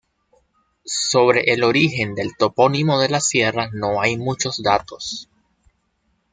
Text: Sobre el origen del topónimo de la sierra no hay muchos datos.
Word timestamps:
Sobre 0.83 1.43
el 1.53 1.63
origen 1.63 2.15
del 2.15 2.35
topónimo 2.35 2.99
de 3.01 3.09
la 3.09 3.21
sierra 3.21 3.69
no 3.71 4.01
hay 4.01 4.17
muchos 4.17 4.63
datos. 4.63 5.29